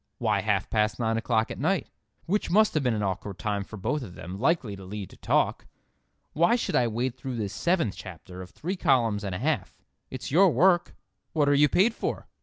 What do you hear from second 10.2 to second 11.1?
your work.